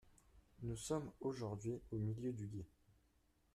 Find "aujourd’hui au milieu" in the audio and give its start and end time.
1.19-2.33